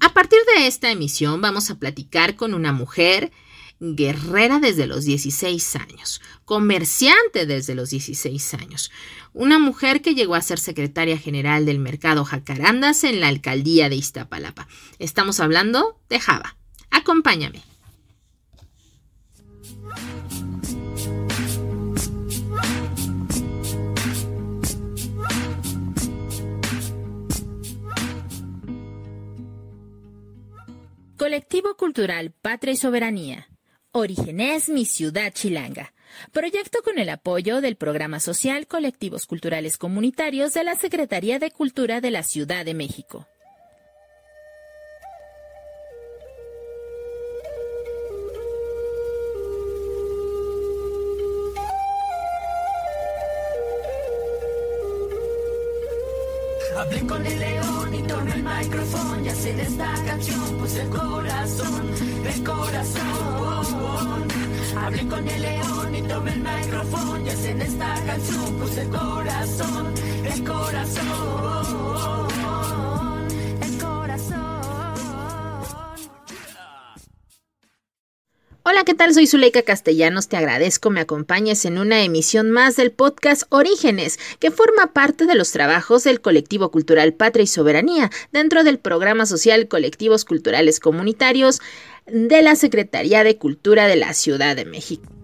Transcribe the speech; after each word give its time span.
A 0.00 0.14
partir 0.14 0.38
de 0.56 0.66
esta 0.66 0.90
emisión 0.90 1.40
vamos 1.42 1.70
a 1.70 1.78
platicar 1.78 2.34
con 2.34 2.54
una 2.54 2.72
mujer 2.72 3.30
guerrera 3.80 4.58
desde 4.58 4.86
los 4.86 5.04
16 5.04 5.76
años, 5.76 6.20
comerciante 6.44 7.46
desde 7.46 7.74
los 7.74 7.90
16 7.90 8.54
años, 8.54 8.90
una 9.32 9.58
mujer 9.58 10.02
que 10.02 10.14
llegó 10.14 10.34
a 10.34 10.42
ser 10.42 10.58
secretaria 10.58 11.18
general 11.18 11.66
del 11.66 11.78
mercado 11.78 12.24
Jacarandas 12.24 13.04
en 13.04 13.20
la 13.20 13.28
alcaldía 13.28 13.88
de 13.88 13.96
Iztapalapa. 13.96 14.68
Estamos 14.98 15.38
hablando 15.40 15.98
de 16.08 16.18
Java. 16.20 16.56
Acompáñame. 16.90 17.62
Colectivo 31.30 31.76
Cultural 31.76 32.32
Patria 32.32 32.72
y 32.72 32.76
Soberanía. 32.76 33.48
Orígenes 33.92 34.68
Mi 34.68 34.84
Ciudad 34.84 35.32
Chilanga. 35.32 35.94
Proyecto 36.32 36.82
con 36.82 36.98
el 36.98 37.08
apoyo 37.08 37.60
del 37.60 37.76
Programa 37.76 38.18
Social 38.18 38.66
Colectivos 38.66 39.26
Culturales 39.26 39.78
Comunitarios 39.78 40.54
de 40.54 40.64
la 40.64 40.74
Secretaría 40.74 41.38
de 41.38 41.52
Cultura 41.52 42.00
de 42.00 42.10
la 42.10 42.24
Ciudad 42.24 42.64
de 42.64 42.74
México. 42.74 43.28
Con 57.06 57.24
el 57.24 57.38
león 57.38 57.79
y 57.92 58.02
tomé 58.02 58.32
el 58.32 58.42
micrófono 58.42 59.24
y 59.24 59.28
hacer 59.28 59.60
esta 59.60 59.94
canción, 60.06 60.56
pues 60.58 60.76
el 60.76 60.88
corazón, 60.88 61.90
el 62.24 62.44
corazón. 62.44 64.24
Hablé 64.78 65.08
con 65.08 65.28
el 65.28 65.42
león 65.42 65.94
y 65.94 66.02
tomé 66.02 66.32
el 66.32 66.40
micrófono 66.40 67.26
y 67.26 67.28
hacer 67.28 67.60
esta 67.60 67.94
canción, 68.06 68.54
pues 68.58 68.76
el 68.78 68.88
corazón, 68.88 69.94
el 70.24 70.44
corazón, 70.44 71.89
Hola, 78.80 78.86
¿qué 78.86 78.94
tal? 78.94 79.12
Soy 79.12 79.26
Zuleika 79.26 79.60
Castellanos. 79.60 80.28
Te 80.28 80.38
agradezco 80.38 80.88
me 80.88 81.02
acompañes 81.02 81.66
en 81.66 81.76
una 81.76 82.02
emisión 82.02 82.50
más 82.50 82.76
del 82.76 82.92
podcast 82.92 83.42
Orígenes, 83.50 84.18
que 84.38 84.50
forma 84.50 84.94
parte 84.94 85.26
de 85.26 85.34
los 85.34 85.52
trabajos 85.52 86.02
del 86.02 86.22
colectivo 86.22 86.70
cultural 86.70 87.12
Patria 87.12 87.42
y 87.42 87.46
Soberanía 87.46 88.10
dentro 88.32 88.64
del 88.64 88.78
programa 88.78 89.26
social 89.26 89.68
Colectivos 89.68 90.24
Culturales 90.24 90.80
Comunitarios 90.80 91.60
de 92.06 92.40
la 92.40 92.56
Secretaría 92.56 93.22
de 93.22 93.36
Cultura 93.36 93.86
de 93.86 93.96
la 93.96 94.14
Ciudad 94.14 94.56
de 94.56 94.64
México. 94.64 95.19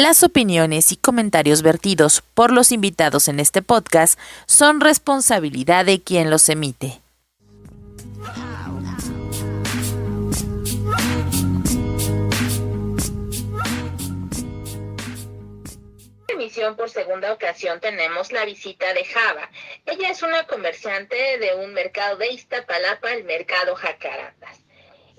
Las 0.00 0.22
opiniones 0.22 0.92
y 0.92 0.96
comentarios 0.96 1.62
vertidos 1.62 2.22
por 2.34 2.52
los 2.52 2.70
invitados 2.70 3.26
en 3.26 3.40
este 3.40 3.62
podcast 3.62 4.16
son 4.46 4.80
responsabilidad 4.80 5.86
de 5.86 6.00
quien 6.00 6.30
los 6.30 6.48
emite. 6.48 7.00
emisión 16.28 16.76
por 16.76 16.88
segunda 16.88 17.32
ocasión 17.32 17.80
tenemos 17.80 18.30
la 18.30 18.44
visita 18.44 18.94
de 18.94 19.04
Java. 19.04 19.50
Ella 19.84 20.10
es 20.10 20.22
una 20.22 20.46
comerciante 20.46 21.38
de 21.38 21.56
un 21.56 21.74
mercado 21.74 22.18
de 22.18 22.28
Iztapalapa, 22.28 23.12
el 23.14 23.24
mercado 23.24 23.74
Jacarandas. 23.74 24.60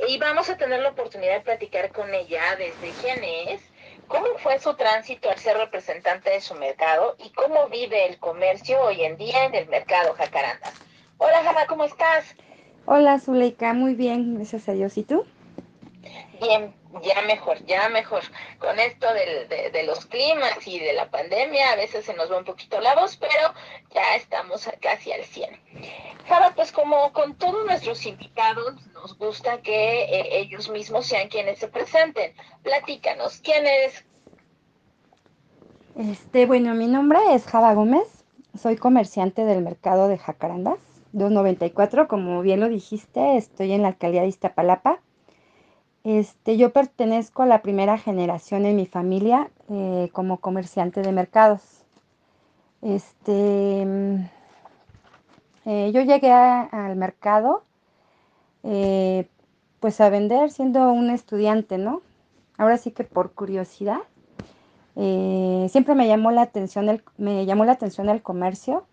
Y 0.08 0.18
vamos 0.20 0.50
a 0.50 0.56
tener 0.56 0.82
la 0.82 0.92
oportunidad 0.92 1.34
de 1.34 1.42
platicar 1.42 1.92
con 1.92 2.14
ella 2.14 2.56
desde 2.56 2.94
quién 3.02 3.22
es, 3.26 3.62
cómo 4.10 4.26
fue 4.40 4.60
su 4.60 4.74
tránsito 4.74 5.30
al 5.30 5.38
ser 5.38 5.56
representante 5.56 6.32
de 6.32 6.42
su 6.42 6.56
mercado 6.56 7.16
y 7.24 7.30
cómo 7.30 7.70
vive 7.70 8.08
el 8.08 8.18
comercio 8.18 8.82
hoy 8.82 9.04
en 9.04 9.16
día 9.18 9.46
en 9.46 9.56
el 9.56 9.70
mercado 9.70 10.14
Jacarandas. 10.14 10.74
Hola 11.18 11.44
Java, 11.44 11.66
¿cómo 11.68 11.86
estás? 11.86 12.36
Hola 12.86 13.20
Zuleika, 13.20 13.74
muy 13.74 13.94
bien, 13.94 14.36
gracias 14.36 14.68
a 14.68 14.74
Dios. 14.74 14.98
¿Y 14.98 15.04
tú? 15.04 15.26
Bien, 16.40 16.74
ya 17.02 17.22
mejor, 17.24 17.64
ya 17.66 17.90
mejor. 17.90 18.24
Con 18.60 18.80
esto 18.80 19.08
de, 19.14 19.72
de 19.72 19.84
los 19.84 20.06
climas 20.06 20.66
y 20.66 20.80
de 20.80 20.94
la 20.94 21.10
pandemia, 21.10 21.72
a 21.72 21.76
veces 21.76 22.06
se 22.06 22.14
nos 22.14 22.32
va 22.32 22.38
un 22.38 22.46
poquito 22.46 22.80
la 22.80 22.96
voz, 22.96 23.18
pero 23.18 23.54
ya 23.94 24.16
estamos 24.16 24.70
casi 24.82 25.12
al 25.12 25.24
100. 25.24 25.50
Java, 26.28 26.54
pues 26.56 26.72
como 26.72 27.12
con 27.12 27.36
todos 27.36 27.66
nuestros 27.66 28.06
invitados, 28.06 28.76
nos 28.94 29.18
gusta 29.18 29.62
que 29.62 30.04
eh, 30.04 30.40
ellos 30.40 30.70
mismos 30.70 31.08
sean 31.08 31.28
quienes 31.28 31.60
se 31.60 31.68
presenten. 31.68 32.34
Platícanos, 32.64 33.42
¿quién 33.44 33.66
eres? 33.66 34.06
Este, 35.98 36.46
bueno, 36.46 36.74
mi 36.76 36.88
nombre 36.88 37.20
es 37.34 37.46
Java 37.46 37.74
Gómez, 37.74 38.08
soy 38.58 38.78
comerciante 38.78 39.44
del 39.44 39.62
mercado 39.64 40.08
de 40.08 40.18
Jacarandas, 40.18 40.78
294, 41.12 42.08
como 42.08 42.42
bien 42.42 42.60
lo 42.60 42.70
dijiste, 42.70 43.36
estoy 43.36 43.74
en 43.74 43.82
la 43.82 43.90
alcaldía 43.90 44.22
de 44.22 44.28
Iztapalapa. 44.28 45.02
Este, 46.04 46.56
yo 46.58 46.72
pertenezco 46.72 47.44
a 47.44 47.46
la 47.46 47.62
primera 47.62 47.98
generación 47.98 48.66
en 48.66 48.76
mi 48.78 48.86
familia 48.86 49.50
eh, 49.70 50.10
como 50.14 50.38
comerciante 50.38 51.02
de 51.02 51.12
mercados. 51.12 51.84
Este, 52.82 53.86
mm, 53.86 54.16
eh, 55.66 55.92
yo 55.94 56.02
llegué 56.02 56.32
al 56.32 56.96
mercado 56.96 57.64
eh, 58.64 59.28
pues 59.82 60.00
a 60.00 60.10
vender 60.10 60.52
siendo 60.52 60.92
un 60.92 61.10
estudiante, 61.10 61.78
¿no? 61.78 62.02
Ahora 62.58 62.78
sí 62.78 62.92
que 62.92 63.04
por 63.04 63.34
curiosidad. 63.34 64.00
Siempre 64.96 65.96
me 65.96 66.08
llamó 66.10 66.32
la 66.32 66.42
atención 66.42 66.90
el, 66.90 67.02
me 67.18 67.46
llamó 67.46 67.64
la 67.64 67.72
atención 67.72 68.10
el 68.10 68.22
comercio 68.22 68.84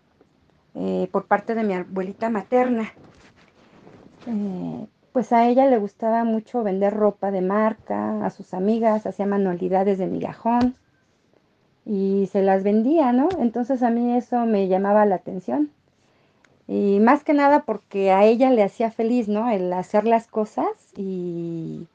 por 1.11 1.25
parte 1.25 1.53
de 1.53 1.63
mi 1.63 1.73
abuelita 1.73 2.29
materna. 2.29 2.93
Pues 5.17 5.33
a 5.33 5.47
ella 5.49 5.65
le 5.65 5.79
gustaba 5.79 6.23
mucho 6.25 6.61
vender 6.61 6.93
ropa 6.93 7.31
de 7.31 7.41
marca, 7.41 8.23
a 8.23 8.29
sus 8.29 8.53
amigas, 8.53 9.07
hacía 9.07 9.25
manualidades 9.25 9.97
de 9.97 10.05
migajón 10.05 10.75
y 11.87 12.29
se 12.31 12.43
las 12.43 12.63
vendía, 12.63 13.11
¿no? 13.13 13.27
Entonces 13.39 13.81
a 13.81 13.89
mí 13.89 14.15
eso 14.15 14.45
me 14.45 14.67
llamaba 14.67 15.07
la 15.07 15.15
atención. 15.15 15.71
Y 16.67 16.99
más 16.99 17.23
que 17.23 17.33
nada 17.33 17.63
porque 17.63 18.11
a 18.11 18.25
ella 18.25 18.51
le 18.51 18.61
hacía 18.61 18.91
feliz, 18.91 19.27
¿no? 19.27 19.49
El 19.49 19.73
hacer 19.73 20.05
las 20.05 20.27
cosas 20.27 20.67
y, 20.95 21.87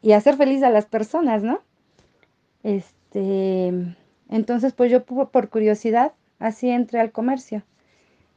y 0.00 0.12
hacer 0.12 0.36
feliz 0.36 0.62
a 0.62 0.70
las 0.70 0.86
personas, 0.86 1.42
¿no? 1.42 1.58
Este, 2.62 3.72
entonces, 4.28 4.72
pues 4.72 4.88
yo 4.88 5.04
por 5.04 5.48
curiosidad 5.48 6.12
así 6.38 6.70
entré 6.70 7.00
al 7.00 7.10
comercio, 7.10 7.64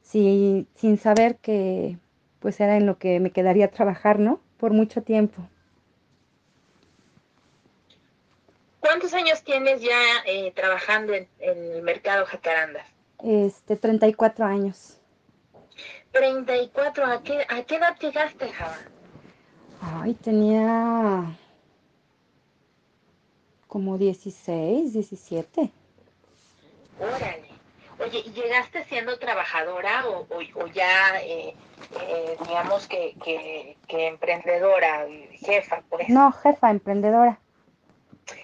sin 0.02 0.98
saber 0.98 1.36
que 1.36 2.00
pues 2.40 2.60
era 2.60 2.78
en 2.78 2.86
lo 2.86 2.98
que 2.98 3.20
me 3.20 3.32
quedaría 3.32 3.70
trabajar, 3.72 4.20
¿no? 4.20 4.40
Por 4.58 4.72
mucho 4.74 5.02
tiempo. 5.04 5.48
¿Cuántos 8.80 9.14
años 9.14 9.44
tienes 9.44 9.82
ya 9.82 10.00
eh, 10.26 10.52
trabajando 10.56 11.14
en, 11.14 11.28
en 11.40 11.72
el 11.74 11.82
mercado 11.82 12.26
Jacarandas? 12.26 12.86
Este, 13.24 13.76
34 13.76 14.46
años. 14.46 14.98
34, 16.12 17.06
¿a 17.06 17.22
qué, 17.24 17.46
a 17.50 17.64
qué 17.64 17.76
edad 17.76 17.98
llegaste, 18.00 18.50
Java? 18.50 18.78
Ay, 19.82 20.14
tenía 20.16 21.26
como 23.68 23.98
16, 23.98 24.94
17. 24.94 25.72
Órale. 27.00 27.48
Oye, 28.00 28.20
¿y 28.26 28.32
llegaste 28.32 28.84
siendo 28.86 29.18
trabajadora 29.20 30.08
o, 30.08 30.22
o- 30.30 30.64
o 30.64 30.68
ya, 30.68 31.20
eh, 31.22 31.56
eh, 32.48 32.50
digamos 32.50 32.88
que, 32.88 33.16
que, 33.24 33.78
que 33.88 34.08
emprendedora, 34.08 35.06
jefa, 35.34 35.82
por 35.90 36.02
eso? 36.02 36.12
No, 36.12 36.32
jefa, 36.32 36.72
emprendedora. 36.72 37.40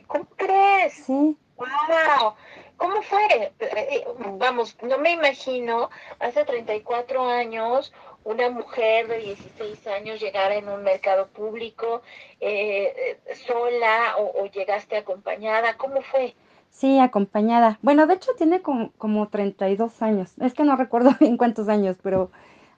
¿Cómo 0.07 0.25
crees? 0.37 0.93
Sí, 0.93 1.37
¡Wow! 1.57 2.33
¿Cómo 2.77 3.01
fue? 3.03 3.51
Eh, 3.59 4.05
vamos, 4.37 4.75
no 4.81 4.97
me 4.97 5.11
imagino 5.11 5.89
hace 6.19 6.43
34 6.43 7.25
años 7.25 7.93
una 8.23 8.49
mujer 8.49 9.07
de 9.07 9.19
16 9.19 9.87
años 9.87 10.19
llegar 10.19 10.51
en 10.51 10.69
un 10.69 10.83
mercado 10.83 11.27
público 11.27 12.01
eh, 12.39 13.17
sola 13.45 14.15
o, 14.17 14.45
llegaste 14.47 14.97
acompañada. 14.97 15.77
¿Cómo 15.77 16.01
fue? 16.01 16.33
Sí, 16.69 16.99
acompañada. 16.99 17.77
Bueno, 17.81 18.07
de 18.07 18.15
hecho 18.15 18.33
tiene 18.35 18.61
como, 18.61 18.91
como 18.97 19.27
32 19.27 20.01
años. 20.01 20.33
Es 20.39 20.53
que 20.53 20.63
no 20.63 20.75
recuerdo 20.75 21.11
bien 21.19 21.37
cuántos 21.37 21.69
años, 21.69 21.97
pero 22.01 22.31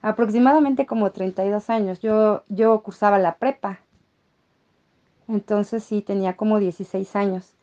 aproximadamente 0.06 0.86
como 0.86 1.10
32 1.10 1.68
años. 1.68 1.98
Yo, 2.00 2.44
yo 2.48 2.80
cursaba 2.82 3.18
la 3.18 3.38
prepa. 3.38 3.80
Entonces 5.26 5.82
sí, 5.82 6.00
tenía 6.00 6.36
como 6.36 6.60
16 6.60 7.16
años. 7.16 7.54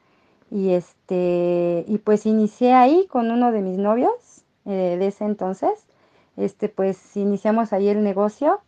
Y 0.52 0.72
este, 0.72 1.86
y 1.88 2.00
pues 2.00 2.26
inicié 2.26 2.74
ahí 2.74 3.08
con 3.08 3.32
uno 3.32 3.54
de 3.54 3.62
mis 3.62 3.78
novios 3.78 4.44
eh, 4.66 4.98
de 5.00 5.08
ese 5.08 5.24
entonces. 5.24 5.88
Este, 6.36 6.68
pues 6.68 7.16
iniciamos 7.16 7.72
ahí 7.72 7.88
el 7.88 8.04
negocio 8.04 8.60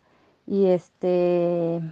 y 0.46 0.66
este, 0.66 1.82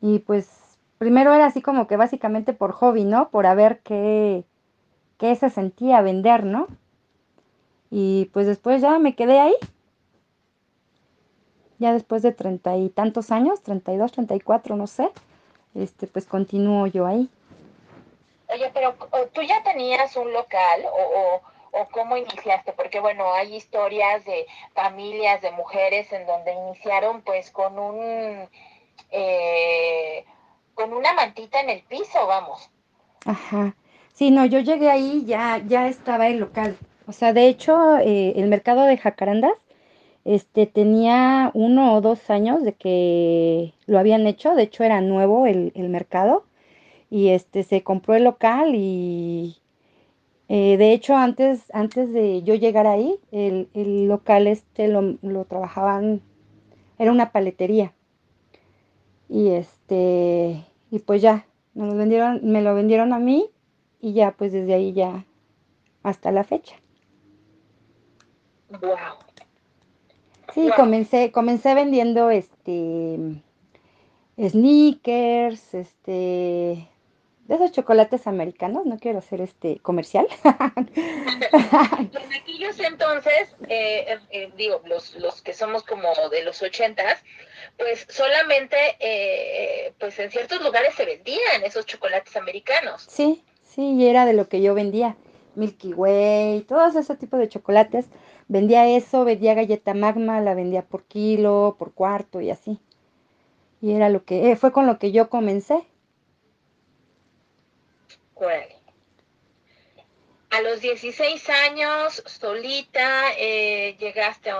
y 0.00 0.18
pues 0.20 0.50
primero 0.98 1.32
era 1.32 1.46
así 1.46 1.62
como 1.62 1.86
que 1.86 1.96
básicamente 1.96 2.54
por 2.54 2.72
hobby, 2.72 3.04
¿no? 3.04 3.28
Por 3.28 3.46
a 3.46 3.54
ver 3.54 3.80
qué, 3.84 4.44
qué 5.16 5.36
se 5.36 5.48
sentía 5.50 6.02
vender, 6.02 6.44
¿no? 6.44 6.66
Y 7.88 8.30
pues 8.32 8.48
después 8.48 8.82
ya 8.82 8.98
me 8.98 9.14
quedé 9.14 9.38
ahí. 9.38 9.54
Ya 11.78 11.92
después 11.92 12.22
de 12.22 12.32
treinta 12.32 12.76
y 12.76 12.88
tantos 12.88 13.30
años, 13.30 13.62
treinta 13.62 13.92
y 13.92 13.96
dos, 13.96 14.12
treinta 14.12 14.34
y 14.34 14.40
cuatro, 14.40 14.76
no 14.76 14.86
sé, 14.86 15.10
este, 15.74 16.06
pues 16.06 16.26
continúo 16.26 16.86
yo 16.86 17.06
ahí. 17.06 17.28
Oye, 18.52 18.70
pero 18.74 18.94
tú 19.32 19.42
ya 19.42 19.62
tenías 19.62 20.16
un 20.16 20.32
local 20.32 20.84
o, 20.86 21.40
o, 21.72 21.88
cómo 21.90 22.16
iniciaste, 22.16 22.72
porque 22.72 22.98
bueno, 22.98 23.32
hay 23.32 23.54
historias 23.54 24.24
de 24.24 24.46
familias, 24.74 25.42
de 25.42 25.50
mujeres 25.52 26.10
en 26.12 26.26
donde 26.26 26.52
iniciaron 26.52 27.22
pues 27.22 27.50
con 27.50 27.78
un, 27.78 28.48
eh, 29.10 30.24
con 30.74 30.92
una 30.92 31.12
mantita 31.12 31.60
en 31.60 31.70
el 31.70 31.82
piso, 31.82 32.26
vamos. 32.26 32.70
Ajá. 33.26 33.74
Sí, 34.14 34.30
no, 34.30 34.46
yo 34.46 34.58
llegué 34.60 34.90
ahí, 34.90 35.24
ya, 35.26 35.62
ya 35.64 35.86
estaba 35.86 36.26
el 36.26 36.38
local. 36.38 36.76
O 37.06 37.12
sea, 37.12 37.32
de 37.32 37.46
hecho, 37.46 37.98
eh, 37.98 38.32
el 38.36 38.48
mercado 38.48 38.82
de 38.82 38.96
Jacarandas 38.96 39.52
este, 40.28 40.66
tenía 40.66 41.50
uno 41.54 41.94
o 41.94 42.02
dos 42.02 42.28
años 42.28 42.62
de 42.62 42.74
que 42.74 43.72
lo 43.86 43.98
habían 43.98 44.26
hecho, 44.26 44.54
de 44.54 44.64
hecho 44.64 44.84
era 44.84 45.00
nuevo 45.00 45.46
el, 45.46 45.72
mercado 45.88 46.44
y 47.08 47.28
este, 47.28 47.62
se 47.62 47.82
compró 47.82 48.14
el 48.14 48.24
local 48.24 48.74
y 48.74 49.56
eh, 50.50 50.76
de 50.76 50.92
hecho 50.92 51.16
antes, 51.16 51.64
antes 51.72 52.12
de 52.12 52.42
yo 52.42 52.54
llegar 52.54 52.86
ahí, 52.86 53.18
el, 53.32 53.70
local 54.06 54.48
este 54.48 54.88
lo, 54.88 55.16
lo, 55.22 55.46
trabajaban, 55.46 56.20
era 56.98 57.10
una 57.10 57.32
paletería 57.32 57.94
y 59.30 59.48
este, 59.48 60.62
y 60.90 60.98
pues 60.98 61.22
ya, 61.22 61.46
me 61.72 61.86
lo 61.86 61.94
vendieron, 61.94 62.40
me 62.42 62.60
lo 62.60 62.74
vendieron 62.74 63.14
a 63.14 63.18
mí 63.18 63.48
y 63.98 64.12
ya 64.12 64.32
pues 64.32 64.52
desde 64.52 64.74
ahí 64.74 64.92
ya 64.92 65.24
hasta 66.02 66.32
la 66.32 66.44
fecha. 66.44 66.76
Wow. 68.68 69.27
Sí, 70.58 70.70
comencé, 70.74 71.30
comencé 71.30 71.72
vendiendo 71.74 72.30
este 72.30 73.16
sneakers, 74.36 75.72
este 75.72 76.88
de 77.44 77.54
esos 77.54 77.70
chocolates 77.70 78.26
americanos, 78.26 78.84
no 78.84 78.98
quiero 78.98 79.18
hacer 79.20 79.40
este 79.40 79.78
comercial. 79.78 80.26
en 80.96 82.32
aquellos 82.34 82.80
entonces, 82.80 83.54
eh, 83.68 84.18
eh, 84.30 84.50
digo, 84.56 84.82
los, 84.84 85.14
los 85.14 85.42
que 85.42 85.54
somos 85.54 85.84
como 85.84 86.08
de 86.28 86.42
los 86.42 86.60
ochentas, 86.60 87.22
pues 87.78 88.04
solamente, 88.10 88.76
eh, 88.98 89.92
pues 90.00 90.18
en 90.18 90.32
ciertos 90.32 90.60
lugares 90.60 90.92
se 90.96 91.06
vendían 91.06 91.62
esos 91.64 91.86
chocolates 91.86 92.34
americanos. 92.34 93.06
Sí, 93.08 93.44
sí, 93.62 93.92
y 93.92 94.08
era 94.08 94.26
de 94.26 94.32
lo 94.32 94.48
que 94.48 94.60
yo 94.60 94.74
vendía, 94.74 95.16
Milky 95.54 95.94
Way, 95.94 96.62
todos 96.62 96.96
esos 96.96 97.16
tipos 97.16 97.38
de 97.38 97.48
chocolates 97.48 98.06
vendía 98.48 98.88
eso, 98.88 99.24
vendía 99.24 99.54
galleta 99.54 99.94
magma, 99.94 100.40
la 100.40 100.54
vendía 100.54 100.82
por 100.82 101.04
kilo, 101.04 101.76
por 101.78 101.92
cuarto 101.92 102.40
y 102.40 102.50
así. 102.50 102.80
Y 103.80 103.92
era 103.92 104.08
lo 104.08 104.24
que, 104.24 104.50
eh, 104.50 104.56
fue 104.56 104.72
con 104.72 104.86
lo 104.86 104.98
que 104.98 105.12
yo 105.12 105.30
comencé. 105.30 105.86
A 110.50 110.62
los 110.62 110.80
16 110.80 111.48
años, 111.50 112.22
solita, 112.24 113.32
eh, 113.36 113.96
llegaste 113.98 114.50
a, 114.50 114.56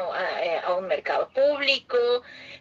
a, 0.67 0.75
un 0.75 0.87
mercado 0.87 1.31
público. 1.31 1.97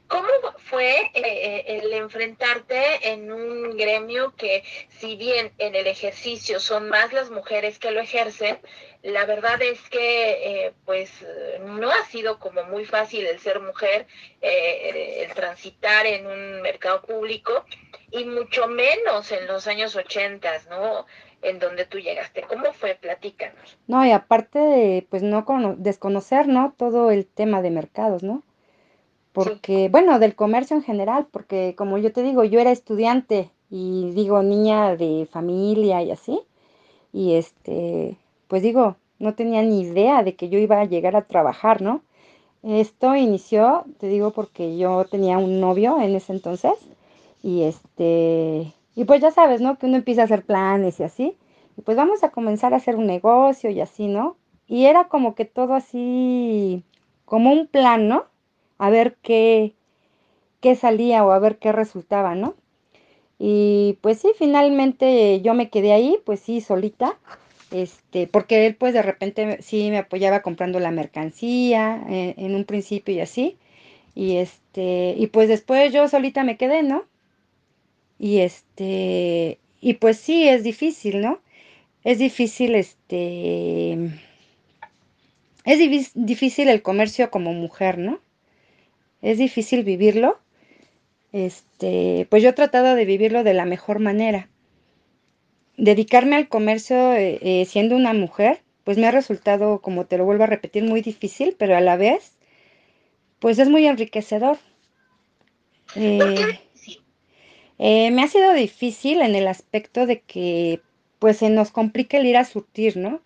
¿Cómo 0.07 0.29
fue 0.69 1.12
eh, 1.13 1.65
el 1.68 1.91
enfrentarte 1.91 3.12
en 3.12 3.29
un 3.29 3.75
gremio 3.75 4.33
que, 4.38 4.63
si 4.89 5.18
bien 5.18 5.51
en 5.57 5.75
el 5.75 5.88
ejercicio 5.88 6.62
son 6.62 6.88
más 6.88 7.12
las 7.12 7.29
mujeres 7.29 7.79
que 7.79 7.91
lo 7.91 8.00
ejercen, 8.00 8.59
la 9.03 9.25
verdad 9.25 9.62
es 9.62 9.79
que 9.89 10.65
eh, 10.65 10.74
pues 10.85 11.12
no 11.62 11.91
ha 11.91 12.06
sido 12.06 12.39
como 12.39 12.63
muy 12.63 12.85
fácil 12.85 13.25
el 13.25 13.39
ser 13.39 13.59
mujer, 13.59 14.07
eh, 14.41 15.25
el 15.25 15.33
transitar 15.33 16.06
en 16.06 16.25
un 16.27 16.62
mercado 16.62 17.01
público 17.01 17.65
y 18.12 18.25
mucho 18.25 18.68
menos 18.68 19.31
en 19.31 19.47
los 19.47 19.68
años 19.68 19.95
80, 19.95 20.63
¿no? 20.69 21.06
En 21.42 21.60
donde 21.60 21.86
tú 21.86 22.00
llegaste. 22.00 22.42
¿Cómo 22.42 22.74
fue? 22.74 22.95
Platícanos. 22.95 23.78
No, 23.88 24.06
y 24.06 24.12
aparte 24.12 24.60
de 24.60 25.07
pues 25.10 25.24
no 25.24 25.45
desconocer, 25.78 26.48
¿no? 26.48 26.74
Todo 26.78 27.12
el 27.12 27.25
tema 27.25 27.62
de 27.62 27.69
mercados, 27.69 28.24
¿no? 28.24 28.44
Porque, 29.34 29.88
bueno, 29.89 30.18
del 30.18 30.34
comercio 30.34 30.75
en 30.75 30.81
general, 30.81 31.28
porque 31.30 31.75
como 31.78 32.00
yo 32.00 32.12
te 32.12 32.24
digo, 32.24 32.44
yo 32.44 32.60
era 32.60 32.72
estudiante 32.72 33.51
y 33.69 34.10
digo 34.12 34.42
niña 34.42 34.95
de 34.95 35.28
familia 35.31 36.01
y 36.01 36.10
así. 36.10 36.42
Y 37.13 37.36
este, 37.36 38.18
pues 38.48 38.63
digo, 38.63 38.98
no 39.19 39.36
tenía 39.36 39.62
ni 39.62 39.81
idea 39.81 40.24
de 40.24 40.36
que 40.36 40.50
yo 40.50 40.57
iba 40.57 40.81
a 40.81 40.86
llegar 40.86 41.16
a 41.16 41.28
trabajar, 41.28 41.84
¿no? 41.84 42.01
Esto 42.63 43.16
inició, 43.16 43.86
te 44.00 44.07
digo, 44.07 44.32
porque 44.32 44.75
yo 44.77 45.06
tenía 45.06 45.38
un 45.38 45.62
novio 45.62 46.01
en 46.01 46.15
ese 46.15 46.34
entonces 46.34 46.74
y 47.44 47.63
este, 47.63 48.74
y 48.98 49.06
pues 49.06 49.22
ya 49.22 49.32
sabes, 49.32 49.62
¿no? 49.62 49.77
Que 49.77 49.86
uno 49.86 49.98
empieza 49.98 50.22
a 50.24 50.25
hacer 50.25 50.44
planes 50.44 51.00
y 51.00 51.04
así, 51.04 51.38
y 51.77 51.82
pues 51.82 51.96
vamos 51.96 52.24
a 52.24 52.32
comenzar 52.32 52.74
a 52.74 52.77
hacer 52.77 52.96
un 52.96 53.06
negocio 53.06 53.70
y 53.70 53.80
así, 53.80 54.08
¿no? 54.08 54.38
Y 54.68 54.86
era 54.86 55.08
como 55.08 55.36
que 55.36 55.46
todo 55.46 55.75
así, 55.75 56.84
como 57.25 57.51
un 57.54 57.68
plan, 57.68 58.08
¿no? 58.08 58.25
A 58.80 58.89
ver 58.89 59.16
qué, 59.22 59.74
qué 60.62 60.75
salía 60.75 61.24
o 61.24 61.32
a 61.32 61.39
ver 61.39 61.58
qué 61.60 61.72
resultaba, 61.72 62.36
¿no? 62.36 62.56
Y 63.39 64.00
pues 64.01 64.20
sí, 64.20 64.32
finalmente 64.38 65.42
yo 65.42 65.54
me 65.54 65.70
quedé 65.70 65.94
ahí, 65.94 66.18
pues 66.25 66.39
sí, 66.39 66.60
solita 66.62 67.18
este, 67.72 68.27
porque 68.27 68.66
él 68.66 68.75
pues 68.75 68.94
de 68.94 69.01
repente 69.01 69.62
sí 69.62 69.89
me 69.89 70.00
apoyaba 70.00 70.42
comprando 70.42 70.80
la 70.80 70.92
mercancía 70.92 72.04
eh, 72.10 72.34
en 72.38 72.56
un 72.56 72.66
principio 72.66 73.13
y 73.13 73.20
así, 73.20 73.58
y 74.16 74.38
este, 74.38 75.16
y 75.18 75.27
pues 75.27 75.50
después 75.50 75.94
yo 75.94 76.08
solita 76.08 76.44
me 76.44 76.58
quedé, 76.58 76.84
¿no? 76.84 77.04
Y 78.19 78.39
este, 78.39 79.59
y 79.81 79.93
pues 79.95 80.17
sí, 80.17 80.47
es 80.47 80.63
difícil, 80.63 81.21
¿no? 81.21 81.39
Es 82.03 82.19
difícil, 82.19 82.75
este, 82.75 83.93
es 85.65 86.13
difícil 86.15 86.69
el 86.69 86.81
comercio 86.81 87.29
como 87.29 87.53
mujer, 87.53 87.97
¿no? 87.97 88.19
Es 89.21 89.38
difícil 89.38 89.83
vivirlo. 89.83 90.39
Este, 91.33 92.27
pues 92.29 92.41
yo 92.43 92.50
he 92.50 92.53
tratado 92.53 92.95
de 92.95 93.05
vivirlo 93.05 93.43
de 93.43 93.53
la 93.53 93.65
mejor 93.65 94.00
manera 94.00 94.50
dedicarme 95.77 96.36
al 96.36 96.50
comercio 96.50 97.13
eh, 97.13 97.39
eh, 97.41 97.65
siendo 97.65 97.95
una 97.95 98.13
mujer, 98.13 98.62
pues 98.83 98.97
me 98.97 99.07
ha 99.07 99.12
resultado, 99.12 99.79
como 99.79 100.05
te 100.05 100.17
lo 100.17 100.25
vuelvo 100.25 100.43
a 100.43 100.47
repetir, 100.47 100.83
muy 100.83 101.01
difícil, 101.01 101.55
pero 101.57 101.77
a 101.77 101.81
la 101.81 101.95
vez, 101.95 102.36
pues 103.39 103.59
es 103.59 103.69
muy 103.69 103.86
enriquecedor. 103.86 104.57
Eh, 105.95 106.59
me 107.79 108.22
ha 108.24 108.27
sido 108.27 108.53
difícil 108.53 109.22
en 109.22 109.36
el 109.36 109.48
aspecto 109.48 110.05
de 110.05 110.22
que 110.22 110.81
pues 111.19 111.38
se 111.38 111.50
nos 111.50 111.72
complica 111.72 112.17
el 112.17 112.25
ir 112.25 112.38
a 112.38 112.46
surtir, 112.46 112.98
¿no? 112.98 113.22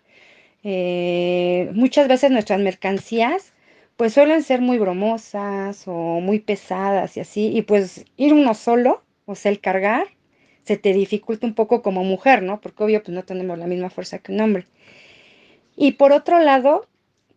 muchas 1.74 2.06
veces 2.06 2.30
nuestras 2.30 2.60
mercancías 2.60 3.52
pues 3.96 4.14
suelen 4.14 4.42
ser 4.42 4.60
muy 4.60 4.78
bromosas 4.78 5.84
o 5.86 6.20
muy 6.20 6.40
pesadas 6.40 7.16
y 7.16 7.20
así, 7.20 7.48
y 7.56 7.62
pues 7.62 8.04
ir 8.16 8.32
uno 8.32 8.54
solo, 8.54 9.02
o 9.26 9.34
sea, 9.34 9.52
el 9.52 9.60
cargar, 9.60 10.08
se 10.64 10.76
te 10.76 10.92
dificulta 10.92 11.46
un 11.46 11.54
poco 11.54 11.82
como 11.82 12.04
mujer, 12.04 12.42
¿no? 12.42 12.60
Porque 12.60 12.84
obvio, 12.84 13.02
pues 13.02 13.14
no 13.14 13.24
tenemos 13.24 13.58
la 13.58 13.66
misma 13.66 13.90
fuerza 13.90 14.18
que 14.18 14.32
un 14.32 14.40
hombre. 14.40 14.66
Y 15.76 15.92
por 15.92 16.12
otro 16.12 16.40
lado, 16.40 16.86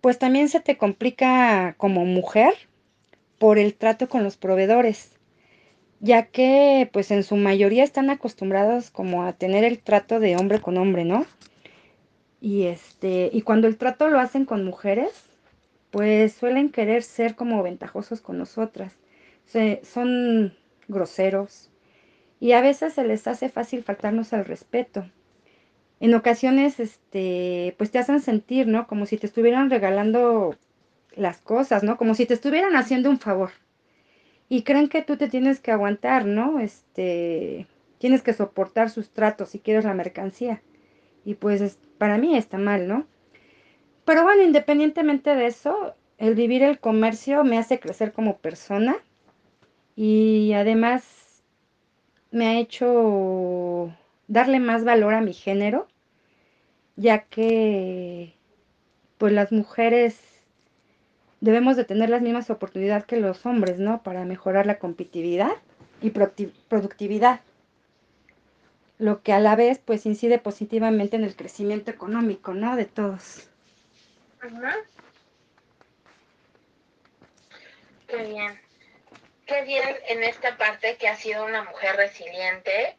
pues 0.01 0.19
también 0.19 0.50
se 0.50 0.60
te 0.60 0.77
complica 0.77 1.75
como 1.77 2.05
mujer 2.05 2.53
por 3.39 3.57
el 3.60 3.75
trato 3.75 4.10
con 4.10 4.24
los 4.24 4.38
proveedores, 4.38 5.12
ya 6.05 6.27
que 6.27 6.88
pues 6.93 7.09
en 7.09 7.24
su 7.24 7.35
mayoría 7.35 7.83
están 7.83 8.12
acostumbrados 8.12 8.91
como 8.91 9.24
a 9.24 9.33
tener 9.33 9.63
el 9.63 9.79
trato 9.79 10.19
de 10.19 10.38
hombre 10.38 10.62
con 10.62 10.77
hombre, 10.77 11.03
¿no? 11.03 11.25
Y 12.39 12.65
este, 12.65 13.31
y 13.33 13.41
cuando 13.41 13.67
el 13.67 13.77
trato 13.77 14.07
lo 14.07 14.19
hacen 14.19 14.45
con 14.45 14.63
mujeres, 14.63 15.12
pues 15.89 16.33
suelen 16.33 16.69
querer 16.69 17.01
ser 17.01 17.35
como 17.35 17.63
ventajosos 17.63 18.21
con 18.21 18.38
nosotras. 18.38 18.93
Se, 19.45 19.81
son 19.83 20.53
groseros 20.88 21.71
y 22.39 22.51
a 22.51 22.62
veces 22.62 22.93
se 22.93 23.03
les 23.03 23.27
hace 23.27 23.50
fácil 23.50 23.83
faltarnos 23.83 24.31
al 24.33 24.45
respeto. 24.45 25.09
En 26.00 26.13
ocasiones, 26.13 26.79
este, 26.79 27.74
pues 27.79 27.89
te 27.89 27.97
hacen 27.97 28.21
sentir, 28.21 28.67
¿no? 28.67 28.85
Como 28.85 29.07
si 29.07 29.17
te 29.17 29.25
estuvieran 29.25 29.71
regalando 29.71 30.55
las 31.15 31.39
cosas, 31.39 31.83
¿no? 31.83 31.97
Como 31.97 32.13
si 32.13 32.27
te 32.27 32.35
estuvieran 32.35 32.75
haciendo 32.75 33.09
un 33.09 33.17
favor. 33.19 33.51
Y 34.47 34.63
creen 34.63 34.89
que 34.89 35.01
tú 35.01 35.17
te 35.17 35.27
tienes 35.27 35.59
que 35.59 35.71
aguantar, 35.71 36.25
¿no? 36.25 36.59
Este, 36.59 37.67
tienes 37.97 38.21
que 38.21 38.33
soportar 38.33 38.89
sus 38.89 39.09
tratos 39.09 39.49
si 39.49 39.59
quieres 39.59 39.85
la 39.85 39.93
mercancía. 39.93 40.61
Y 41.23 41.35
pues 41.35 41.79
para 41.97 42.17
mí 42.17 42.37
está 42.37 42.57
mal, 42.57 42.87
¿no? 42.87 43.07
Pero 44.05 44.23
bueno, 44.23 44.43
independientemente 44.43 45.35
de 45.35 45.47
eso, 45.47 45.95
el 46.17 46.35
vivir 46.35 46.63
el 46.63 46.79
comercio 46.79 47.43
me 47.43 47.57
hace 47.57 47.79
crecer 47.79 48.11
como 48.13 48.37
persona 48.37 48.97
y 49.95 50.53
además 50.53 51.43
me 52.31 52.47
ha 52.47 52.59
hecho 52.59 53.95
darle 54.27 54.59
más 54.59 54.83
valor 54.83 55.13
a 55.13 55.21
mi 55.21 55.33
género, 55.33 55.87
ya 56.95 57.23
que 57.23 58.33
pues 59.17 59.33
las 59.33 59.51
mujeres 59.51 60.35
debemos 61.42 61.75
de 61.75 61.86
tener 61.86 62.10
las 62.10 62.22
mismas 62.22 62.50
oportunidades 62.50 63.06
que 63.06 63.18
los 63.18 63.46
hombres, 63.46 63.80
¿no? 63.80 64.04
Para 64.04 64.25
mejorar 64.25 64.65
la 64.65 64.80
competitividad 64.80 65.51
y 66.01 66.12
productividad, 66.12 67.42
lo 68.98 69.22
que 69.22 69.34
a 69.34 69.39
la 69.39 69.56
vez 69.56 69.80
pues 69.80 70.06
incide 70.06 70.39
positivamente 70.39 71.15
en 71.15 71.24
el 71.24 71.36
crecimiento 71.36 71.92
económico, 71.92 72.54
¿no? 72.54 72.75
De 72.75 72.86
todos. 72.86 73.50
Qué 78.08 78.18
bien. 78.18 78.60
Qué 79.46 79.62
bien 79.63 79.96
en 80.08 80.24
esta 80.24 80.58
parte 80.58 80.98
que 80.98 81.08
ha 81.08 81.15
sido 81.15 81.46
una 81.46 81.63
mujer 81.63 81.96
resiliente. 81.96 82.98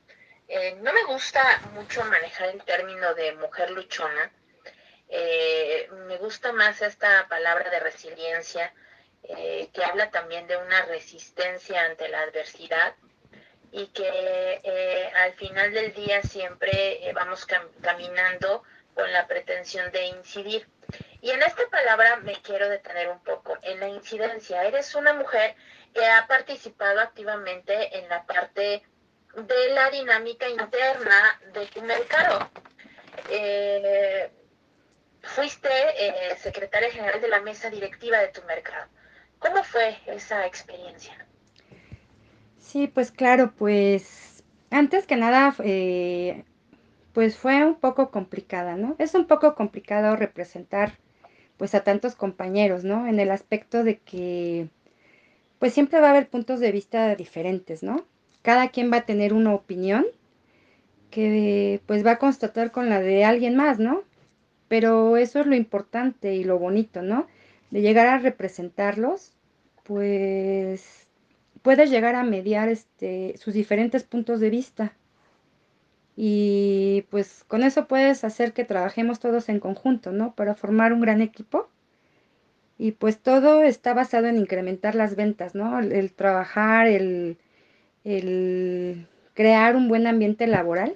Eh, 0.48 0.76
no 0.80 0.92
me 0.92 1.04
gusta 1.04 1.42
mucho 1.74 2.04
manejar 2.04 2.50
el 2.50 2.62
término 2.62 3.14
de 3.14 3.34
mujer 3.36 3.70
luchona. 3.70 4.30
Eh, 5.08 5.88
me 6.06 6.16
gusta 6.18 6.52
más 6.52 6.82
esta 6.82 7.26
palabra 7.28 7.70
de 7.70 7.80
resiliencia, 7.80 8.72
eh, 9.22 9.68
que 9.72 9.84
habla 9.84 10.10
también 10.10 10.46
de 10.46 10.56
una 10.56 10.82
resistencia 10.86 11.84
ante 11.84 12.08
la 12.08 12.22
adversidad 12.22 12.94
y 13.72 13.88
que 13.88 15.12
al 15.14 15.32
final 15.34 15.72
del 15.72 15.92
día 15.92 16.22
siempre 16.22 17.12
vamos 17.12 17.46
caminando 17.82 18.62
con 18.94 19.12
la 19.12 19.26
pretensión 19.26 19.90
de 19.92 20.06
incidir. 20.06 20.66
Y 21.20 21.30
en 21.30 21.42
esta 21.42 21.66
palabra 21.68 22.16
me 22.16 22.40
quiero 22.40 22.68
detener 22.68 23.08
un 23.08 23.22
poco, 23.22 23.58
en 23.62 23.80
la 23.80 23.88
incidencia. 23.88 24.64
Eres 24.64 24.94
una 24.94 25.12
mujer 25.12 25.56
que 25.92 26.06
ha 26.06 26.26
participado 26.26 27.00
activamente 27.00 27.98
en 27.98 28.08
la 28.08 28.24
parte 28.24 28.82
de 29.34 29.70
la 29.70 29.90
dinámica 29.90 30.48
interna 30.48 31.40
de 31.52 31.66
tu 31.66 31.82
mercado. 31.82 32.50
Eh, 33.30 34.30
fuiste 35.26 35.68
eh, 35.68 36.36
secretaria 36.38 36.90
general 36.90 37.20
de 37.20 37.28
la 37.28 37.40
mesa 37.40 37.70
directiva 37.70 38.18
de 38.18 38.28
tu 38.28 38.42
mercado. 38.42 38.86
¿Cómo 39.38 39.62
fue 39.62 39.96
esa 40.06 40.46
experiencia? 40.46 41.12
Sí, 42.58 42.86
pues 42.86 43.10
claro, 43.10 43.52
pues 43.56 44.42
antes 44.70 45.06
que 45.06 45.16
nada, 45.16 45.54
eh, 45.62 46.44
pues 47.12 47.36
fue 47.36 47.64
un 47.64 47.76
poco 47.76 48.10
complicada, 48.10 48.76
¿no? 48.76 48.96
Es 48.98 49.14
un 49.14 49.26
poco 49.26 49.54
complicado 49.54 50.16
representar 50.16 50.98
pues 51.56 51.74
a 51.74 51.84
tantos 51.84 52.14
compañeros, 52.14 52.84
¿no? 52.84 53.06
En 53.06 53.20
el 53.20 53.30
aspecto 53.30 53.84
de 53.84 53.98
que 53.98 54.68
pues 55.58 55.72
siempre 55.72 56.00
va 56.00 56.08
a 56.08 56.10
haber 56.10 56.28
puntos 56.28 56.60
de 56.60 56.72
vista 56.72 57.14
diferentes, 57.14 57.82
¿no? 57.82 58.04
Cada 58.42 58.68
quien 58.68 58.92
va 58.92 58.98
a 58.98 59.06
tener 59.06 59.32
una 59.32 59.54
opinión 59.54 60.06
que 61.10 61.80
pues 61.86 62.04
va 62.04 62.12
a 62.12 62.18
constatar 62.18 62.72
con 62.72 62.90
la 62.90 63.00
de 63.00 63.24
alguien 63.24 63.56
más, 63.56 63.78
¿no? 63.78 64.02
Pero 64.68 65.16
eso 65.16 65.40
es 65.40 65.46
lo 65.46 65.54
importante 65.54 66.34
y 66.34 66.44
lo 66.44 66.58
bonito, 66.58 67.02
¿no? 67.02 67.26
De 67.70 67.82
llegar 67.82 68.06
a 68.08 68.18
representarlos, 68.18 69.32
pues 69.84 71.06
puedes 71.62 71.90
llegar 71.90 72.14
a 72.14 72.24
mediar 72.24 72.68
este, 72.68 73.34
sus 73.38 73.54
diferentes 73.54 74.04
puntos 74.04 74.40
de 74.40 74.50
vista. 74.50 74.92
Y 76.16 77.04
pues 77.10 77.44
con 77.48 77.62
eso 77.62 77.86
puedes 77.86 78.24
hacer 78.24 78.52
que 78.52 78.64
trabajemos 78.64 79.20
todos 79.20 79.48
en 79.48 79.60
conjunto, 79.60 80.12
¿no? 80.12 80.34
Para 80.34 80.54
formar 80.54 80.92
un 80.92 81.00
gran 81.00 81.20
equipo. 81.20 81.68
Y 82.78 82.92
pues 82.92 83.18
todo 83.20 83.62
está 83.62 83.94
basado 83.94 84.26
en 84.26 84.36
incrementar 84.36 84.94
las 84.94 85.16
ventas, 85.16 85.54
¿no? 85.54 85.78
El, 85.80 86.12
trabajar, 86.12 86.86
el, 86.86 87.38
el 88.04 89.06
crear 89.34 89.76
un 89.76 89.88
buen 89.88 90.06
ambiente 90.06 90.46
laboral 90.46 90.94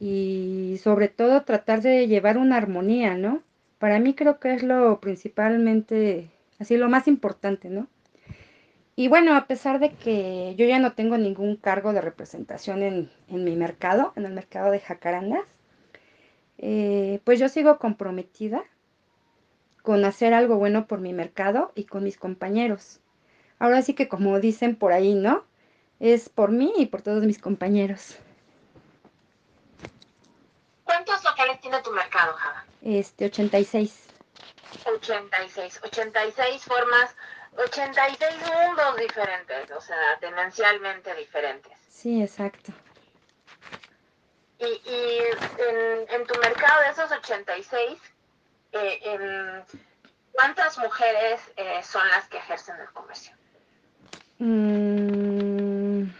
y 0.00 0.78
sobre 0.82 1.08
todo 1.08 1.42
tratar 1.42 1.82
de 1.82 2.06
llevar 2.06 2.38
una 2.38 2.56
armonía, 2.56 3.16
¿no? 3.16 3.42
Para 3.78 3.98
mí 3.98 4.14
creo 4.14 4.38
que 4.40 4.54
es 4.54 4.62
lo 4.62 5.00
principalmente, 5.00 6.30
así 6.58 6.76
lo 6.76 6.88
más 6.88 7.08
importante, 7.08 7.68
¿no? 7.68 7.88
Y 8.96 9.06
bueno, 9.06 9.36
a 9.36 9.46
pesar 9.46 9.78
de 9.78 9.92
que 9.92 10.54
yo 10.56 10.66
ya 10.66 10.80
no 10.80 10.92
tengo 10.94 11.16
ningún 11.18 11.56
cargo 11.56 11.92
de 11.92 12.00
representación 12.00 12.82
en, 12.82 13.10
mi 13.28 13.54
mercado, 13.54 14.12
en 14.16 14.26
el 14.26 14.32
mercado 14.32 14.72
de 14.72 14.80
jacarandas, 14.80 15.44
eh, 16.58 17.20
pues 17.22 17.38
yo 17.38 17.48
sigo 17.48 17.78
comprometida 17.78 18.64
con 19.82 20.04
hacer 20.04 20.34
algo 20.34 20.56
bueno 20.56 20.88
por 20.88 21.00
mi 21.00 21.12
mercado 21.12 21.70
y 21.76 21.84
con 21.84 22.02
mis 22.02 22.16
compañeros. 22.18 23.00
Ahora 23.60 23.82
sí 23.82 23.94
que 23.94 24.08
como 24.08 24.40
dicen 24.40 24.74
por 24.74 24.92
ahí, 24.92 25.14
¿no? 25.14 25.44
Es 26.00 26.28
por 26.28 26.50
mí 26.50 26.72
y 26.76 26.86
por 26.86 27.02
todos 27.02 27.24
mis 27.24 27.38
compañeros. 27.38 28.18
Tiene 31.68 31.82
tu 31.82 31.90
mercado, 31.92 32.32
Java? 32.34 32.64
Este, 32.82 33.26
86. 33.26 34.08
86. 34.86 35.80
86 35.84 36.64
formas 36.64 37.14
86 37.56 38.34
mundos 38.46 38.96
diferentes, 38.96 39.70
o 39.72 39.80
sea, 39.80 40.16
dimensionalmente 40.22 41.14
diferentes. 41.14 41.72
Sí, 41.88 42.22
exacto. 42.22 42.72
Y, 44.60 44.64
y 44.64 45.20
en, 46.08 46.26
tu 46.26 46.38
mercado 46.40 46.82
de 46.82 46.90
esos 46.90 47.10
86, 47.10 47.98
eh, 48.72 49.62
¿cuántas 50.32 50.78
mujeres 50.78 51.40
eh, 51.56 51.80
son 51.82 52.06
las 52.08 52.28
que 52.28 52.38
ejercen 52.38 52.76
el 52.80 52.88
comercio? 52.92 53.34
Mm, 54.38 56.10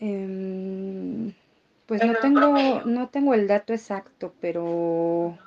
em, 0.00 0.63
pues 1.86 2.04
no 2.04 2.14
tengo, 2.16 2.82
no 2.84 3.08
tengo 3.08 3.34
el 3.34 3.46
dato 3.46 3.72
exacto, 3.72 4.34
pero 4.40 5.38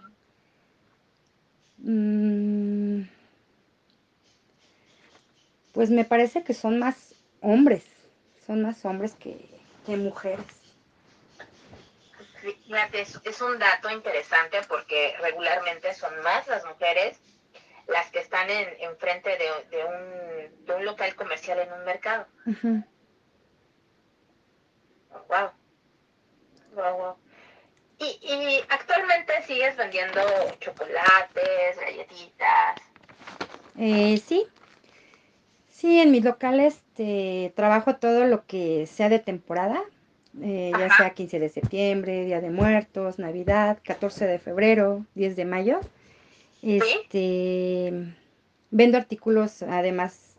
Mm, 1.79 3.03
pues 5.73 5.89
me 5.89 6.05
parece 6.05 6.43
que 6.43 6.53
son 6.53 6.79
más 6.79 7.13
hombres, 7.41 7.83
son 8.45 8.63
más 8.63 8.83
hombres 8.85 9.13
que, 9.13 9.37
mujeres. 9.87 10.45
Fíjate, 12.41 13.01
es, 13.01 13.41
un 13.41 13.57
dato 13.57 13.89
interesante 13.89 14.57
porque 14.67 15.15
regularmente 15.21 15.93
son 15.93 16.11
más 16.23 16.45
las 16.47 16.65
mujeres 16.65 17.17
las 17.87 18.11
que 18.11 18.19
están 18.19 18.49
en, 18.49 18.97
frente 18.97 19.37
de, 19.69 19.85
un, 20.75 20.85
local 20.85 21.15
comercial 21.15 21.59
en 21.59 21.71
un 21.71 21.85
mercado. 21.85 22.27
Wow, 26.77 26.97
wow. 26.97 27.15
Y, 27.99 28.63
actualmente 28.69 29.33
sigues 29.45 29.75
vendiendo 29.75 30.21
chocolates, 30.59 31.77
galletitas. 31.81 32.81
Eh, 33.77 34.21
sí. 34.25 34.45
Sí, 35.69 35.99
en 35.99 36.11
mis 36.11 36.23
locales 36.23 36.81
este, 36.97 37.53
trabajo 37.55 37.97
todo 37.97 38.25
lo 38.25 38.47
que 38.47 38.87
sea 38.87 39.07
de 39.07 39.19
temporada, 39.19 39.83
eh, 40.41 40.71
ya 40.75 40.89
sea 40.97 41.11
15 41.11 41.39
de 41.39 41.49
septiembre, 41.49 42.25
Día 42.25 42.41
de 42.41 42.49
Muertos, 42.49 43.19
Navidad, 43.19 43.77
14 43.83 44.25
de 44.25 44.39
febrero, 44.39 45.05
10 45.13 45.35
de 45.35 45.45
mayo. 45.45 45.79
Este, 46.63 47.93
Vendo 48.71 48.97
artículos 48.97 49.61
además 49.61 50.35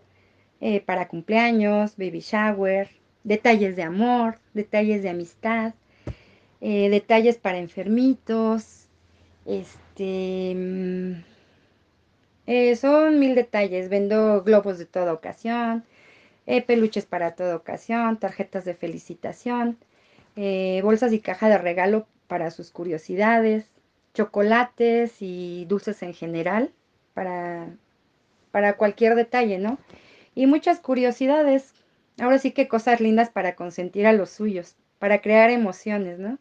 eh, 0.61 0.81
para 0.81 1.07
cumpleaños, 1.07 1.97
baby 1.97 2.19
shower, 2.19 2.91
detalles 3.23 3.77
de 3.77 3.85
amor, 3.85 4.41
detalles 4.55 5.05
de 5.05 5.11
amistad. 5.11 5.75
Eh, 6.61 6.91
detalles 6.91 7.37
para 7.39 7.59
enfermitos, 7.59 8.89
este, 9.47 10.55
mm, 10.57 11.13
eh, 12.47 12.77
son 12.77 13.19
mil 13.21 13.35
detalles, 13.35 13.89
vendo 13.89 14.43
globos 14.43 14.79
de 14.79 14.87
toda 14.87 15.13
ocasión, 15.13 15.85
eh, 16.47 16.63
peluches 16.63 17.07
para 17.07 17.35
toda 17.37 17.57
ocasión, 17.57 18.19
tarjetas 18.19 18.65
de 18.65 18.75
felicitación, 18.75 19.79
bolsas 20.83 21.13
y 21.13 21.21
caja 21.21 21.49
de 21.49 21.59
regalo 21.59 22.07
para 22.29 22.51
sus 22.51 22.71
curiosidades, 22.71 23.67
chocolates 24.15 25.17
y 25.21 25.65
dulces 25.67 26.03
en 26.03 26.15
general, 26.15 26.73
para, 27.15 27.69
para 28.53 28.77
cualquier 28.77 29.15
detalle, 29.17 29.59
¿no? 29.59 29.79
Y 30.35 30.47
muchas 30.47 30.81
curiosidades, 30.81 31.73
ahora 32.21 32.39
sí 32.39 32.53
que 32.53 32.69
cosas 32.69 33.01
lindas 33.01 33.31
para 33.31 33.57
consentir 33.57 34.07
a 34.07 34.13
los 34.13 34.31
suyos, 34.31 34.77
para 34.99 35.21
crear 35.21 35.51
emociones, 35.51 36.19
¿no? 36.19 36.39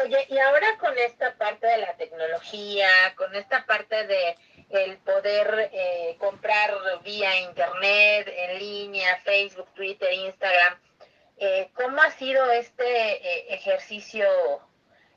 Oye, 0.00 0.26
y 0.28 0.38
ahora 0.38 0.78
con 0.78 0.96
esta 0.96 1.34
parte 1.34 1.66
de 1.66 1.78
la 1.78 1.96
tecnología, 1.96 2.88
con 3.16 3.34
esta 3.34 3.66
parte 3.66 4.06
de 4.06 4.36
el 4.70 4.98
poder 4.98 5.70
eh, 5.72 6.16
comprar 6.20 6.72
vía 7.02 7.40
internet, 7.40 8.32
en 8.32 8.58
línea, 8.60 9.20
Facebook, 9.24 9.68
Twitter, 9.74 10.12
Instagram, 10.12 10.78
eh, 11.38 11.70
¿cómo 11.74 12.00
ha 12.00 12.12
sido 12.12 12.48
este 12.52 12.84
eh, 12.84 13.54
ejercicio 13.54 14.28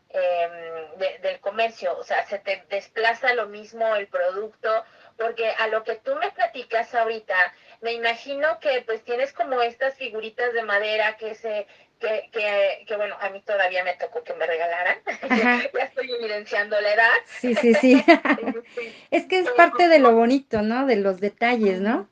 em, 0.10 0.98
del 1.22 1.40
comercio? 1.42 1.96
O 2.00 2.04
sea, 2.04 2.26
¿se 2.26 2.40
te 2.40 2.66
desplaza 2.70 3.36
lo 3.36 3.48
mismo 3.48 3.96
el 3.96 4.08
producto? 4.08 4.84
Porque 5.22 5.50
a 5.60 5.68
lo 5.68 5.84
que 5.84 5.96
tú 5.96 6.16
me 6.16 6.32
platicas 6.32 6.96
ahorita, 6.96 7.36
me 7.82 7.94
imagino 7.94 8.60
que 8.60 8.84
pues 8.86 9.04
tienes 9.04 9.32
como 9.34 9.62
estas 9.62 9.96
figuritas 9.96 10.54
de 10.54 10.64
madera 10.64 11.16
que 11.18 11.36
se 11.36 11.68
que, 12.00 12.30
que, 12.32 12.84
que, 12.88 12.96
bueno, 12.98 13.16
a 13.22 13.30
mí 13.30 13.44
todavía 13.46 13.84
me 13.84 13.94
tocó 13.94 14.24
que 14.24 14.34
me 14.34 14.48
regalaran. 14.48 14.98
ya 15.74 15.84
estoy 15.84 16.12
evidenciando 16.12 16.82
la 16.82 16.94
edad. 16.94 17.14
Sí, 17.40 17.54
sí, 17.54 17.76
sí. 17.76 18.04
es 19.12 19.26
que 19.28 19.40
es 19.40 19.50
parte 19.52 19.88
de 19.88 20.00
lo 20.00 20.14
bonito, 20.14 20.64
¿no? 20.64 20.88
De 20.88 20.96
los 20.96 21.20
detalles, 21.20 21.80
¿no? 21.80 22.10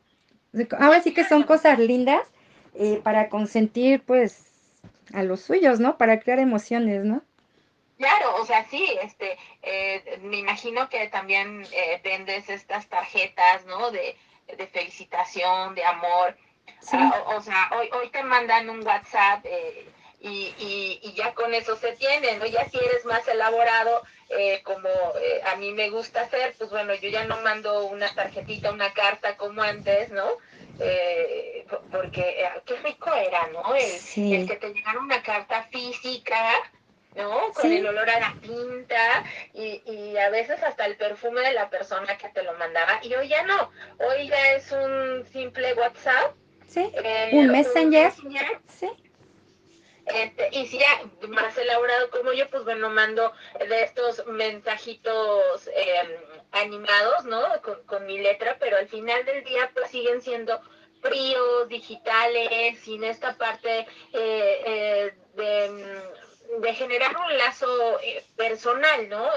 Ahora 0.77 1.01
sí 1.01 1.11
que 1.11 1.23
son 1.23 1.41
cosas 1.41 1.79
lindas 1.79 2.21
eh, 2.75 3.01
para 3.03 3.29
consentir, 3.29 4.03
pues, 4.03 4.45
a 5.13 5.23
los 5.23 5.41
suyos, 5.41 5.79
¿no? 5.79 5.97
Para 5.97 6.19
crear 6.19 6.37
emociones, 6.37 7.03
¿no? 7.03 7.23
Claro, 7.99 8.37
o 8.37 8.45
sea, 8.45 8.65
sí, 8.69 8.97
este, 9.01 9.37
eh, 9.61 10.19
me 10.21 10.37
imagino 10.37 10.87
que 10.87 11.09
también 11.09 11.67
eh, 11.73 11.99
vendes 12.01 12.49
estas 12.49 12.87
tarjetas, 12.87 13.65
¿no? 13.65 13.91
De, 13.91 14.15
de 14.57 14.67
felicitación, 14.67 15.75
de 15.75 15.83
amor. 15.83 16.37
Ah, 16.93 17.23
o, 17.35 17.41
sea, 17.41 17.69
hoy, 17.77 17.89
hoy 17.91 18.09
te 18.09 18.23
mandan 18.23 18.69
un 18.69 18.87
WhatsApp 18.87 19.45
eh, 19.45 19.85
y, 20.21 20.55
y, 21.03 21.13
ya 21.13 21.33
con 21.33 21.53
eso 21.53 21.75
se 21.75 21.91
tiene, 21.97 22.37
¿no? 22.37 22.45
Ya 22.45 22.69
si 22.69 22.77
eres 22.77 23.03
más 23.03 23.27
elaborado, 23.27 24.01
eh, 24.29 24.61
como 24.63 24.87
eh, 24.87 25.41
a 25.45 25.57
mí 25.57 25.73
me 25.73 25.89
gusta 25.89 26.21
hacer, 26.21 26.55
pues 26.57 26.69
bueno, 26.69 26.93
yo 26.95 27.09
ya 27.09 27.25
no 27.25 27.41
mando 27.41 27.85
una 27.87 28.13
tarjetita, 28.15 28.71
una 28.71 28.93
carta 28.93 29.35
como 29.35 29.61
antes, 29.61 30.09
¿no? 30.09 30.25
porque 31.91 32.49
qué 32.65 32.75
rico 32.77 33.13
era, 33.13 33.47
¿no? 33.47 33.75
El, 33.75 34.33
el 34.33 34.47
que 34.47 34.55
te 34.55 34.73
llegara 34.73 34.99
una 34.99 35.21
carta 35.21 35.63
física, 35.63 36.53
¿no? 37.19 37.53
Con 37.53 37.71
el 37.71 37.85
olor 37.85 38.09
a 38.09 38.19
la 38.19 38.35
tinta 38.41 39.23
y, 39.53 39.81
y, 39.85 40.17
a 40.17 40.29
veces 40.29 40.61
hasta 40.63 40.85
el 40.85 40.97
perfume 40.97 41.41
de 41.41 41.53
la 41.53 41.69
persona 41.69 42.17
que 42.17 42.29
te 42.29 42.43
lo 42.43 42.53
mandaba. 42.53 42.99
Y 43.03 43.13
hoy 43.13 43.27
ya 43.27 43.43
no, 43.43 43.71
hoy 43.99 44.27
ya 44.27 44.53
es 44.53 44.71
un 44.71 45.25
simple 45.31 45.73
WhatsApp 45.75 46.33
Sí, 46.69 46.91
eh, 47.03 47.31
un 47.33 47.47
messenger. 47.47 48.13
Sí. 48.67 48.89
Este, 50.05 50.49
y 50.51 50.67
si 50.67 50.79
ya 50.79 51.01
más 51.27 51.57
elaborado 51.57 52.09
como 52.09 52.31
yo, 52.33 52.49
pues 52.49 52.63
bueno, 52.63 52.89
mando 52.89 53.31
de 53.59 53.83
estos 53.83 54.25
mensajitos 54.27 55.67
em, 55.73 56.09
animados, 56.51 57.25
¿no? 57.25 57.43
Con, 57.85 58.05
mi 58.05 58.19
letra, 58.19 58.57
pero 58.59 58.77
al 58.77 58.88
final 58.88 59.25
del 59.25 59.43
día 59.43 59.69
pues 59.73 59.89
siguen 59.89 60.21
siendo 60.21 60.59
fríos, 61.01 61.67
digitales, 61.69 62.79
sin 62.79 63.03
esta 63.03 63.36
parte 63.38 63.79
eh, 64.13 64.62
eh, 64.65 65.13
de, 65.36 66.01
de, 66.62 66.73
generar 66.73 67.15
un 67.17 67.38
lazo 67.38 67.67
personal, 68.35 69.09
¿no? 69.09 69.27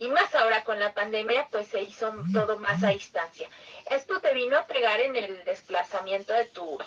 y 0.00 0.08
más 0.08 0.34
ahora 0.34 0.64
con 0.64 0.80
la 0.80 0.94
pandemia, 0.94 1.46
pues 1.50 1.68
se 1.68 1.82
hizo 1.82 2.10
todo 2.32 2.58
más 2.58 2.82
a 2.82 2.88
distancia. 2.88 3.48
¿Esto 3.90 4.18
te 4.20 4.32
vino 4.32 4.56
a 4.56 4.66
pegar 4.66 4.98
en 4.98 5.14
el 5.14 5.44
desplazamiento 5.44 6.32
de 6.32 6.46
tus, 6.46 6.78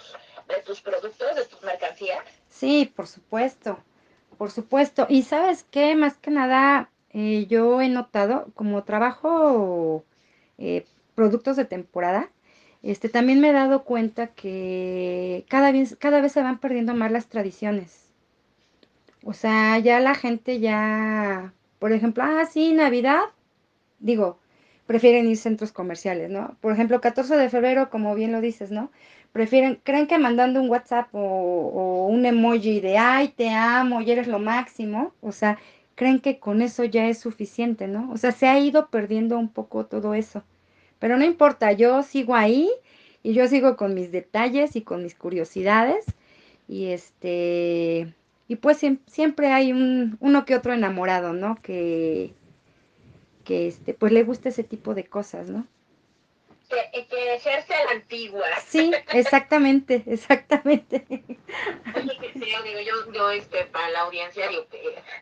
de 0.48 0.62
tus 0.66 0.82
productos, 0.82 1.36
de 1.36 1.46
tus 1.46 1.62
mercancías? 1.62 2.26
Sí, 2.50 2.92
por 2.96 3.06
supuesto, 3.06 3.78
por 4.40 4.50
supuesto. 4.50 5.06
Y 5.10 5.22
sabes 5.22 5.64
qué, 5.70 5.96
más 5.96 6.18
que 6.18 6.32
nada, 6.32 6.90
eh, 7.12 7.46
yo 7.48 7.82
he 7.82 7.88
notado, 7.88 8.48
como 8.56 8.84
trabajo 8.84 10.04
eh, 10.58 10.88
productos 11.14 11.56
de 11.56 11.66
temporada, 11.66 12.32
este, 12.82 13.10
también 13.10 13.40
me 13.40 13.50
he 13.50 13.54
dado 13.54 13.84
cuenta 13.84 14.28
que 14.34 15.46
cada 15.50 15.72
vez, 15.72 15.96
cada 15.98 16.20
vez 16.20 16.32
se 16.32 16.42
van 16.42 16.58
perdiendo 16.58 16.96
más 16.96 17.12
las 17.12 17.28
tradiciones. 17.28 18.03
O 19.24 19.34
sea, 19.34 19.80
ya 19.80 20.00
la 20.00 20.16
gente 20.16 20.60
ya 20.60 21.54
por 21.84 21.92
ejemplo, 21.92 22.24
ah, 22.26 22.46
sí, 22.46 22.72
Navidad, 22.72 23.24
digo, 24.00 24.40
prefieren 24.88 25.28
ir 25.28 25.36
centros 25.36 25.74
comerciales, 25.74 26.30
¿no? 26.30 26.56
Por 26.62 26.72
ejemplo, 26.72 27.02
14 27.02 27.36
de 27.36 27.50
febrero, 27.50 27.90
como 27.90 28.16
bien 28.16 28.32
lo 28.32 28.40
dices, 28.40 28.72
¿no? 28.72 28.90
Prefieren, 29.34 29.82
creen 29.84 30.08
que 30.08 30.18
mandando 30.18 30.62
un 30.62 30.70
WhatsApp 30.70 31.10
o, 31.12 32.08
un 32.10 32.26
emoji 32.26 32.80
de, 32.80 32.98
ay, 32.98 33.34
te 33.36 33.50
amo 33.50 34.00
y 34.00 34.12
eres 34.12 34.28
lo 34.28 34.40
máximo, 34.40 35.14
o 35.20 35.34
sea, 35.34 35.60
creen 35.96 36.22
que 36.22 36.40
con 36.40 36.62
eso 36.62 36.86
ya 36.86 37.06
es 37.10 37.20
suficiente, 37.20 37.90
¿no? 37.90 38.10
O 38.14 38.18
sea, 38.18 38.32
se 38.32 38.48
ha 38.48 38.58
ido 38.58 38.88
perdiendo 38.90 39.38
un 39.38 39.50
poco 39.50 39.86
todo 39.86 40.14
eso. 40.14 40.42
Pero 41.00 41.18
no 41.18 41.26
importa, 41.26 41.74
yo 41.74 42.02
sigo 42.04 42.34
ahí 42.34 42.70
y 43.24 43.34
yo 43.34 43.46
sigo 43.50 43.76
con 43.76 43.94
mis 43.94 44.10
detalles 44.10 44.78
y 44.78 44.84
con 44.84 45.04
mis 45.04 45.16
curiosidades 45.16 46.06
y 46.70 46.86
este 46.92 48.16
y 48.48 48.58
pues 48.58 48.80
siempre 49.08 49.52
hay 49.52 49.72
un, 49.72 50.18
uno 50.20 50.46
que 50.46 50.56
otro 50.56 50.74
enamorado, 50.74 51.34
¿no? 51.34 51.56
Que, 51.62 52.34
que 53.44 53.68
este, 53.68 53.94
pues 53.94 54.12
le 54.12 54.24
gusta 54.24 54.50
ese 54.50 54.64
tipo 54.64 54.94
de 54.94 55.06
cosas, 55.06 55.50
¿no? 55.50 55.68
Que, 56.92 57.08
que 57.08 57.36
ejerce 57.36 57.74
a 57.74 57.86
la 57.86 57.92
antigua. 57.92 58.46
Sí, 58.68 58.92
exactamente, 59.10 60.04
exactamente. 60.08 61.06
Oye, 61.96 62.18
que 62.18 62.40
digo, 62.40 62.80
yo, 62.80 63.12
yo 63.12 63.32
este, 63.32 63.66
para 63.66 63.90
la 63.90 64.02
audiencia 64.02 64.48
digo, 64.48 64.66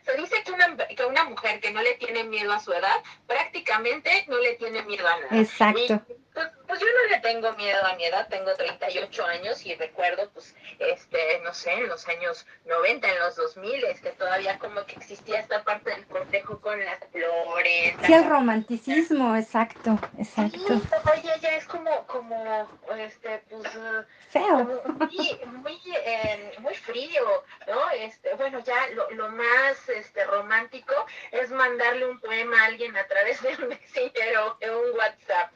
se 0.03 0.17
dice 0.17 0.43
que 0.43 0.51
una, 0.51 0.77
que 0.77 1.05
una 1.05 1.23
mujer 1.25 1.59
que 1.59 1.71
no 1.71 1.81
le 1.81 1.93
tiene 1.95 2.23
miedo 2.23 2.51
a 2.51 2.59
su 2.59 2.71
edad, 2.71 3.03
prácticamente 3.27 4.25
no 4.27 4.37
le 4.37 4.55
tiene 4.55 4.83
miedo 4.83 5.07
a 5.07 5.19
nada. 5.19 5.41
Exacto. 5.41 6.01
Pues, 6.33 6.47
pues, 6.65 6.79
yo 6.79 6.87
no 6.87 7.09
le 7.09 7.19
tengo 7.19 7.51
miedo 7.53 7.85
a 7.85 7.95
mi 7.95 8.05
edad, 8.05 8.27
tengo 8.29 8.53
38 8.55 9.25
años 9.25 9.65
y 9.65 9.75
recuerdo, 9.75 10.29
pues, 10.31 10.55
este, 10.79 11.39
no 11.43 11.53
sé, 11.53 11.73
en 11.73 11.89
los 11.89 12.07
años 12.07 12.45
90, 12.65 13.09
en 13.09 13.19
los 13.19 13.35
2000, 13.35 13.83
este, 13.85 14.11
todavía 14.11 14.57
como 14.57 14.85
que 14.85 14.95
existía 14.95 15.41
esta 15.41 15.63
parte 15.63 15.89
del 15.89 16.05
con 16.71 16.79
las 16.85 16.99
flores. 17.11 17.95
Sí, 18.05 18.13
el 18.13 18.29
romanticismo, 18.29 19.35
exacto, 19.35 19.99
exacto. 20.17 20.57
Sí, 20.57 20.89
oye, 21.13 21.31
ya 21.41 21.49
es 21.57 21.65
como, 21.65 21.91
como, 22.07 22.69
este, 22.97 23.43
pues... 23.49 23.69
Feo. 24.29 24.83
muy, 24.97 25.39
muy, 25.61 25.81
eh, 26.05 26.53
muy 26.59 26.73
frío, 26.75 27.43
¿no? 27.67 27.91
Este, 27.97 28.33
bueno, 28.35 28.59
ya 28.59 28.87
lo, 28.95 29.09
lo 29.11 29.29
más 29.31 29.89
este, 29.89 30.23
romántico 30.23 30.93
es 31.31 31.51
mandarle 31.51 32.09
un 32.09 32.21
poema 32.21 32.61
a 32.61 32.65
alguien 32.67 32.95
a 32.95 33.05
través 33.05 33.41
de 33.41 33.49
un 33.61 33.67
messenger 33.69 34.37
o 34.37 34.57
de 34.61 34.73
un 34.73 34.97
WhatsApp. 34.97 35.51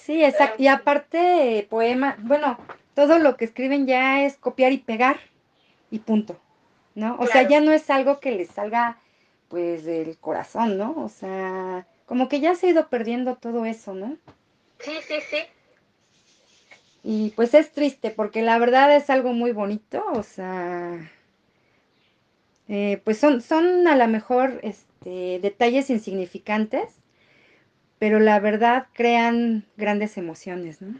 Sí, 0.00 0.24
exacto. 0.24 0.62
Y 0.62 0.68
aparte, 0.68 1.66
poema, 1.68 2.14
bueno, 2.20 2.56
todo 2.94 3.18
lo 3.18 3.36
que 3.36 3.46
escriben 3.46 3.88
ya 3.88 4.22
es 4.22 4.36
copiar 4.36 4.70
y 4.70 4.78
pegar 4.78 5.18
y 5.90 5.98
punto, 5.98 6.40
¿no? 6.94 7.16
O 7.18 7.26
sea, 7.26 7.42
ya 7.42 7.60
no 7.60 7.72
es 7.72 7.90
algo 7.90 8.20
que 8.20 8.30
les 8.30 8.50
salga, 8.50 8.98
pues, 9.48 9.84
del 9.84 10.18
corazón, 10.18 10.78
¿no? 10.78 10.94
O 10.96 11.08
sea, 11.08 11.86
como 12.06 12.28
que 12.28 12.40
ya 12.40 12.54
se 12.54 12.66
ha 12.66 12.70
ido 12.70 12.88
perdiendo 12.88 13.36
todo 13.36 13.64
eso, 13.66 13.94
¿no? 13.94 14.16
Sí, 14.80 14.92
sí, 15.06 15.14
sí. 15.30 15.38
Y 17.02 17.30
pues 17.30 17.54
es 17.54 17.70
triste 17.72 18.10
porque 18.10 18.42
la 18.42 18.58
verdad 18.58 18.94
es 18.96 19.10
algo 19.10 19.32
muy 19.32 19.52
bonito, 19.52 20.04
o 20.12 20.24
sea, 20.24 21.08
eh, 22.68 23.00
pues 23.04 23.18
son, 23.18 23.40
son 23.42 23.86
a 23.86 23.94
lo 23.94 24.08
mejor 24.08 24.58
este, 24.62 25.38
detalles 25.40 25.88
insignificantes, 25.88 26.96
pero 28.00 28.18
la 28.18 28.40
verdad 28.40 28.88
crean 28.92 29.64
grandes 29.76 30.16
emociones, 30.16 30.82
¿no? 30.82 30.96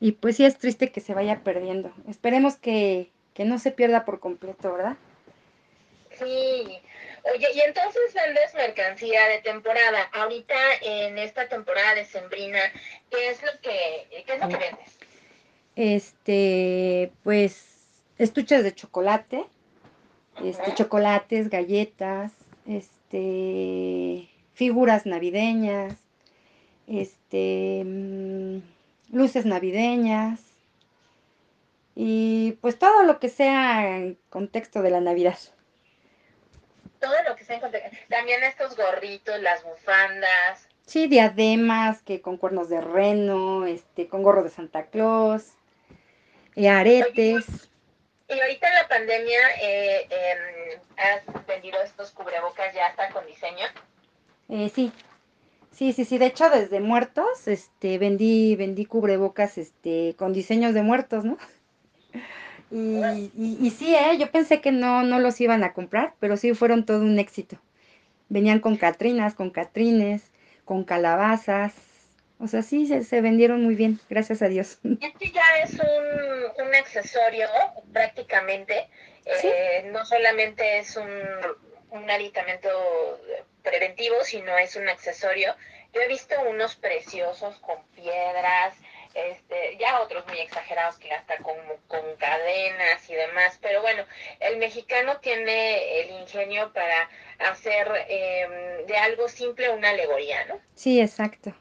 Y 0.00 0.12
pues 0.12 0.36
sí 0.36 0.44
es 0.44 0.58
triste 0.58 0.90
que 0.90 1.00
se 1.00 1.14
vaya 1.14 1.40
perdiendo. 1.40 1.92
Esperemos 2.08 2.56
que, 2.56 3.10
no 3.38 3.58
se 3.58 3.70
pierda 3.72 4.04
por 4.04 4.20
completo, 4.20 4.72
¿verdad? 4.72 4.96
Sí. 6.18 6.78
Oye, 7.32 7.48
y 7.54 7.60
entonces 7.60 8.12
vendes 8.12 8.54
mercancía 8.54 9.28
de 9.28 9.38
temporada. 9.38 10.10
Ahorita 10.12 10.54
en 10.82 11.18
esta 11.18 11.48
temporada 11.48 11.94
de 11.94 12.04
Sembrina, 12.04 12.60
¿qué 13.10 13.30
es 13.30 13.42
lo 13.42 13.50
que, 13.62 14.24
qué 14.26 14.34
es 14.34 14.40
lo 14.40 14.48
que 14.48 14.56
vendes? 14.56 14.98
Este, 15.76 17.12
pues 17.22 17.86
estuches 18.18 18.62
de 18.62 18.74
chocolate, 18.74 19.44
este, 20.44 20.74
chocolates, 20.74 21.48
galletas, 21.48 22.32
este, 22.66 24.28
figuras 24.52 25.06
navideñas, 25.06 25.96
este, 26.86 27.82
mm, 27.84 28.58
luces 29.12 29.46
navideñas 29.46 30.40
y 31.94 32.52
pues 32.60 32.78
todo 32.78 33.02
lo 33.04 33.18
que 33.18 33.30
sea 33.30 33.96
en 33.96 34.18
contexto 34.28 34.82
de 34.82 34.90
la 34.90 35.00
Navidad. 35.00 35.38
Todo 37.04 37.22
lo 37.28 37.36
que 37.36 37.44
se 37.44 37.54
encuentra. 37.54 37.80
También 38.08 38.42
estos 38.42 38.76
gorritos, 38.76 39.40
las 39.40 39.62
bufandas. 39.62 40.68
Sí, 40.86 41.06
diademas, 41.06 42.02
que 42.02 42.20
con 42.20 42.36
cuernos 42.36 42.68
de 42.68 42.80
reno, 42.80 43.66
este, 43.66 44.08
con 44.08 44.22
gorro 44.22 44.42
de 44.42 44.50
Santa 44.50 44.86
Claus, 44.86 45.52
y 46.54 46.66
aretes. 46.66 47.68
Y 48.28 48.40
ahorita 48.40 48.68
en 48.68 48.74
la 48.74 48.88
pandemia, 48.88 49.38
eh, 49.62 50.08
em, 50.10 50.80
¿has 50.96 51.46
vendido 51.46 51.80
estos 51.82 52.10
cubrebocas 52.12 52.74
ya 52.74 52.86
hasta 52.86 53.10
con 53.10 53.26
diseño? 53.26 53.66
Eh, 54.48 54.70
sí, 54.74 54.92
sí, 55.72 55.92
sí, 55.92 56.04
sí. 56.04 56.18
De 56.18 56.26
hecho, 56.26 56.48
desde 56.48 56.80
muertos, 56.80 57.48
este, 57.48 57.98
vendí, 57.98 58.56
vendí 58.56 58.86
cubrebocas, 58.86 59.58
este, 59.58 60.14
con 60.16 60.32
diseños 60.32 60.74
de 60.74 60.82
muertos, 60.82 61.24
¿no? 61.24 61.36
Y, 62.74 63.30
y, 63.36 63.58
y 63.60 63.70
sí, 63.70 63.94
¿eh? 63.94 64.18
yo 64.18 64.32
pensé 64.32 64.60
que 64.60 64.72
no, 64.72 65.04
no 65.04 65.20
los 65.20 65.40
iban 65.40 65.62
a 65.62 65.72
comprar, 65.72 66.14
pero 66.18 66.36
sí 66.36 66.54
fueron 66.54 66.84
todo 66.84 67.02
un 67.02 67.20
éxito. 67.20 67.56
Venían 68.28 68.58
con 68.58 68.76
catrinas, 68.76 69.34
con 69.34 69.50
catrines, 69.50 70.32
con 70.64 70.82
calabazas. 70.82 71.72
O 72.40 72.48
sea, 72.48 72.62
sí, 72.62 72.88
se, 72.88 73.04
se 73.04 73.20
vendieron 73.20 73.62
muy 73.62 73.76
bien, 73.76 74.00
gracias 74.10 74.42
a 74.42 74.48
Dios. 74.48 74.80
Este 75.00 75.30
ya 75.30 75.44
es 75.62 75.74
un, 75.74 76.66
un 76.66 76.74
accesorio 76.74 77.46
prácticamente. 77.92 78.88
Sí. 79.40 79.46
Eh, 79.46 79.88
no 79.92 80.04
solamente 80.04 80.78
es 80.78 80.96
un, 80.96 81.08
un 81.90 82.10
aditamento 82.10 82.70
preventivo, 83.62 84.16
sino 84.24 84.58
es 84.58 84.74
un 84.74 84.88
accesorio. 84.88 85.54
Yo 85.92 86.00
he 86.00 86.08
visto 86.08 86.34
unos 86.50 86.74
preciosos 86.74 87.56
con 87.60 87.76
piedras, 87.94 88.74
este, 89.14 89.76
ya 89.78 90.00
otros 90.00 90.26
muy 90.26 90.38
exagerados 90.40 90.98
que 90.98 91.12
hasta 91.12 91.36
con, 91.38 91.56
con 91.86 92.00
cadenas 92.16 93.08
y 93.08 93.14
demás, 93.14 93.58
pero 93.62 93.80
bueno, 93.80 94.04
el 94.40 94.58
mexicano 94.58 95.18
tiene 95.18 96.00
el 96.00 96.20
ingenio 96.22 96.72
para 96.72 97.08
hacer 97.38 97.88
eh, 98.08 98.84
de 98.86 98.96
algo 98.96 99.28
simple 99.28 99.70
una 99.70 99.90
alegoría, 99.90 100.44
¿no? 100.46 100.58
Sí, 100.74 101.00
exacto. 101.00 101.54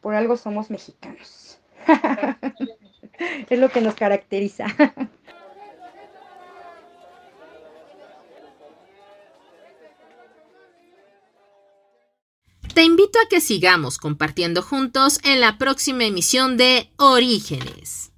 Por 0.00 0.14
algo 0.14 0.36
somos 0.36 0.70
mexicanos. 0.70 1.60
es 3.50 3.58
lo 3.58 3.68
que 3.68 3.80
nos 3.80 3.94
caracteriza. 3.94 4.66
Te 12.80 12.86
invito 12.86 13.18
a 13.18 13.28
que 13.28 13.42
sigamos 13.42 13.98
compartiendo 13.98 14.62
juntos 14.62 15.20
en 15.22 15.38
la 15.38 15.58
próxima 15.58 16.04
emisión 16.04 16.56
de 16.56 16.90
Orígenes. 16.96 18.10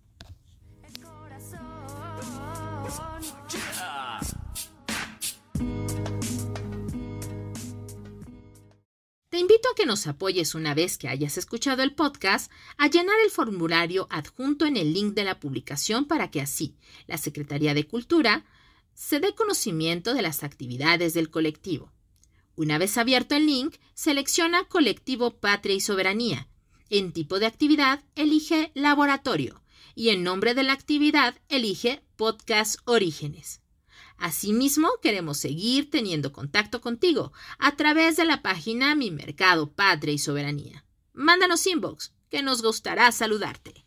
Te 9.30 9.38
invito 9.38 9.68
a 9.68 9.74
que 9.74 9.84
nos 9.84 10.06
apoyes 10.06 10.54
una 10.54 10.74
vez 10.74 10.96
que 10.96 11.08
hayas 11.08 11.38
escuchado 11.38 11.82
el 11.82 11.96
podcast 11.96 12.48
a 12.78 12.86
llenar 12.86 13.16
el 13.24 13.32
formulario 13.32 14.06
adjunto 14.10 14.64
en 14.64 14.76
el 14.76 14.92
link 14.92 15.14
de 15.14 15.24
la 15.24 15.40
publicación 15.40 16.04
para 16.04 16.30
que 16.30 16.40
así 16.40 16.76
la 17.08 17.18
Secretaría 17.18 17.74
de 17.74 17.88
Cultura 17.88 18.44
se 18.94 19.18
dé 19.18 19.34
conocimiento 19.34 20.14
de 20.14 20.22
las 20.22 20.44
actividades 20.44 21.14
del 21.14 21.30
colectivo. 21.30 21.91
Una 22.56 22.78
vez 22.78 22.98
abierto 22.98 23.34
el 23.34 23.46
link, 23.46 23.76
selecciona 23.94 24.64
Colectivo 24.64 25.38
Patria 25.38 25.74
y 25.74 25.80
Soberanía. 25.80 26.48
En 26.90 27.12
tipo 27.12 27.38
de 27.38 27.46
actividad, 27.46 28.04
elige 28.14 28.70
Laboratorio 28.74 29.62
y 29.94 30.10
en 30.10 30.22
nombre 30.22 30.54
de 30.54 30.62
la 30.62 30.72
actividad, 30.72 31.34
elige 31.48 32.02
Podcast 32.16 32.76
Orígenes. 32.84 33.60
Asimismo, 34.16 34.88
queremos 35.02 35.38
seguir 35.38 35.90
teniendo 35.90 36.32
contacto 36.32 36.80
contigo 36.80 37.32
a 37.58 37.76
través 37.76 38.16
de 38.16 38.24
la 38.24 38.42
página 38.42 38.94
Mi 38.94 39.10
Mercado 39.10 39.72
Patria 39.72 40.14
y 40.14 40.18
Soberanía. 40.18 40.84
Mándanos 41.12 41.66
inbox, 41.66 42.12
que 42.30 42.42
nos 42.42 42.62
gustará 42.62 43.10
saludarte. 43.12 43.81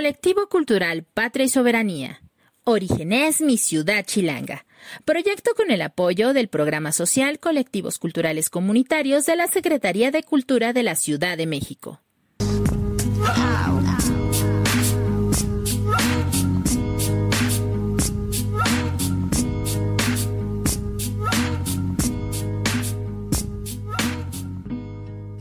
Colectivo 0.00 0.48
Cultural 0.48 1.04
Patria 1.04 1.44
y 1.44 1.50
Soberanía. 1.50 2.22
Orígenes 2.64 3.42
Mi 3.42 3.58
Ciudad 3.58 4.02
Chilanga. 4.02 4.64
Proyecto 5.04 5.50
con 5.54 5.70
el 5.70 5.82
apoyo 5.82 6.32
del 6.32 6.48
Programa 6.48 6.90
Social 6.92 7.38
Colectivos 7.38 7.98
Culturales 7.98 8.48
Comunitarios 8.48 9.26
de 9.26 9.36
la 9.36 9.46
Secretaría 9.46 10.10
de 10.10 10.22
Cultura 10.22 10.72
de 10.72 10.84
la 10.84 10.94
Ciudad 10.94 11.36
de 11.36 11.44
México. 11.44 12.00